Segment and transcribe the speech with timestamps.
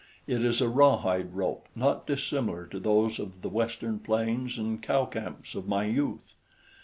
[0.25, 5.05] It is a rawhide rope, not dissimilar to those of the Western plains and cow
[5.05, 6.33] camps of my youth.